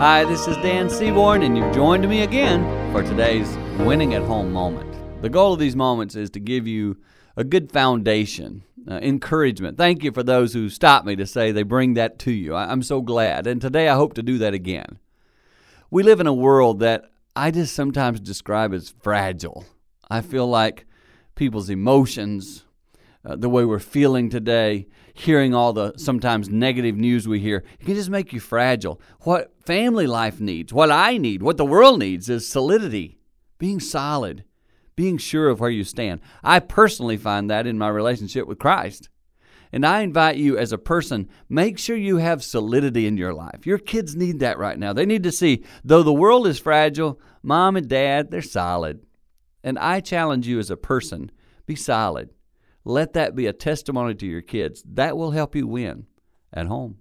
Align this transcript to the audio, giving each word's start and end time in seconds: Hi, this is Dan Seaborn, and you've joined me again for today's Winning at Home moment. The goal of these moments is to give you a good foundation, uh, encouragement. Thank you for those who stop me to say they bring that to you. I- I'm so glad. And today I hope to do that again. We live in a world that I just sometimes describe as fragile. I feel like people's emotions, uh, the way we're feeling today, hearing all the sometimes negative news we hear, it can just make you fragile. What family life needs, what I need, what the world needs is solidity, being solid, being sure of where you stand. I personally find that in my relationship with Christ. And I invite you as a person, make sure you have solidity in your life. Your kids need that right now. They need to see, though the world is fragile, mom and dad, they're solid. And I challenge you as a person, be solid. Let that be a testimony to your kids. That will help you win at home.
Hi, 0.00 0.24
this 0.24 0.46
is 0.46 0.56
Dan 0.58 0.88
Seaborn, 0.88 1.42
and 1.42 1.58
you've 1.58 1.74
joined 1.74 2.08
me 2.08 2.22
again 2.22 2.92
for 2.92 3.02
today's 3.02 3.56
Winning 3.78 4.14
at 4.14 4.22
Home 4.22 4.52
moment. 4.52 4.90
The 5.22 5.28
goal 5.28 5.52
of 5.54 5.58
these 5.58 5.76
moments 5.76 6.14
is 6.16 6.30
to 6.30 6.40
give 6.40 6.66
you 6.66 6.96
a 7.36 7.44
good 7.44 7.72
foundation, 7.72 8.62
uh, 8.88 9.00
encouragement. 9.02 9.76
Thank 9.76 10.02
you 10.04 10.12
for 10.12 10.22
those 10.22 10.54
who 10.54 10.68
stop 10.68 11.04
me 11.04 11.16
to 11.16 11.26
say 11.26 11.52
they 11.52 11.62
bring 11.62 11.94
that 11.94 12.18
to 12.20 12.30
you. 12.30 12.54
I- 12.54 12.70
I'm 12.70 12.82
so 12.82 13.00
glad. 13.02 13.46
And 13.46 13.60
today 13.60 13.88
I 13.88 13.96
hope 13.96 14.14
to 14.14 14.22
do 14.22 14.38
that 14.38 14.54
again. 14.54 14.98
We 15.90 16.02
live 16.02 16.20
in 16.20 16.26
a 16.26 16.32
world 16.32 16.78
that 16.80 17.10
I 17.34 17.50
just 17.50 17.74
sometimes 17.74 18.20
describe 18.20 18.72
as 18.72 18.94
fragile. 19.02 19.64
I 20.08 20.20
feel 20.20 20.46
like 20.46 20.86
people's 21.34 21.68
emotions, 21.68 22.64
uh, 23.24 23.36
the 23.36 23.48
way 23.48 23.64
we're 23.64 23.78
feeling 23.78 24.30
today, 24.30 24.86
hearing 25.12 25.54
all 25.54 25.72
the 25.72 25.92
sometimes 25.96 26.48
negative 26.48 26.96
news 26.96 27.28
we 27.28 27.40
hear, 27.40 27.64
it 27.78 27.84
can 27.84 27.94
just 27.94 28.10
make 28.10 28.32
you 28.32 28.40
fragile. 28.40 29.00
What 29.20 29.52
family 29.64 30.06
life 30.06 30.40
needs, 30.40 30.72
what 30.72 30.90
I 30.90 31.18
need, 31.18 31.42
what 31.42 31.56
the 31.56 31.64
world 31.64 31.98
needs 31.98 32.28
is 32.30 32.48
solidity, 32.48 33.18
being 33.58 33.80
solid, 33.80 34.44
being 34.96 35.18
sure 35.18 35.48
of 35.48 35.60
where 35.60 35.70
you 35.70 35.84
stand. 35.84 36.20
I 36.42 36.60
personally 36.60 37.16
find 37.16 37.50
that 37.50 37.66
in 37.66 37.78
my 37.78 37.88
relationship 37.88 38.46
with 38.46 38.58
Christ. 38.58 39.08
And 39.72 39.86
I 39.86 40.00
invite 40.00 40.36
you 40.36 40.58
as 40.58 40.72
a 40.72 40.78
person, 40.78 41.28
make 41.48 41.78
sure 41.78 41.96
you 41.96 42.16
have 42.16 42.42
solidity 42.42 43.06
in 43.06 43.16
your 43.16 43.32
life. 43.32 43.66
Your 43.66 43.78
kids 43.78 44.16
need 44.16 44.40
that 44.40 44.58
right 44.58 44.78
now. 44.78 44.92
They 44.92 45.06
need 45.06 45.22
to 45.22 45.32
see, 45.32 45.64
though 45.84 46.02
the 46.02 46.12
world 46.12 46.46
is 46.46 46.58
fragile, 46.58 47.20
mom 47.42 47.76
and 47.76 47.88
dad, 47.88 48.30
they're 48.30 48.42
solid. 48.42 49.06
And 49.62 49.78
I 49.78 50.00
challenge 50.00 50.48
you 50.48 50.58
as 50.58 50.70
a 50.70 50.76
person, 50.76 51.30
be 51.66 51.76
solid. 51.76 52.30
Let 52.84 53.12
that 53.12 53.34
be 53.34 53.46
a 53.46 53.52
testimony 53.52 54.14
to 54.14 54.26
your 54.26 54.42
kids. 54.42 54.82
That 54.86 55.16
will 55.16 55.32
help 55.32 55.54
you 55.54 55.66
win 55.66 56.06
at 56.52 56.66
home. 56.66 57.00